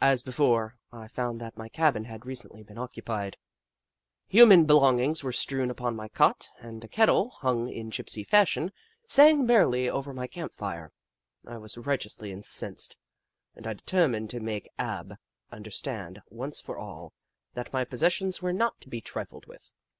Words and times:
As 0.00 0.22
be 0.22 0.30
fore, 0.30 0.76
I 0.92 1.08
found 1.08 1.40
that 1.40 1.56
my 1.58 1.68
cabin 1.68 2.04
had 2.04 2.24
recently 2.24 2.62
been 2.62 2.78
occupied. 2.78 3.36
Human 4.28 4.66
belongings 4.66 5.24
were 5.24 5.32
strewn 5.32 5.68
upon 5.68 5.96
my 5.96 6.06
cot, 6.06 6.46
and 6.60 6.84
a 6.84 6.86
kettle, 6.86 7.30
hung 7.40 7.68
in 7.68 7.90
gypsy 7.90 8.24
fashion, 8.24 8.70
sang 9.08 9.40
82 9.40 9.40
Kitchi 9.40 9.40
Kitchi 9.40 9.42
83 9.42 9.46
merrily 9.80 9.90
over 9.90 10.14
my 10.14 10.26
camp 10.28 10.52
fire. 10.52 10.92
I 11.44 11.56
was 11.58 11.76
righteously 11.76 12.30
incensed, 12.30 12.96
and 13.56 13.66
I 13.66 13.72
determined 13.74 14.30
to 14.30 14.38
make 14.38 14.70
Ab 14.78 15.16
un 15.50 15.64
derstand, 15.64 16.22
once 16.30 16.60
for 16.60 16.78
all, 16.78 17.12
that 17.54 17.72
my 17.72 17.84
possessions 17.84 18.40
were 18.40 18.52
not 18.52 18.80
to 18.82 18.88
be 18.88 19.00
trifled 19.00 19.46
with. 19.46 19.72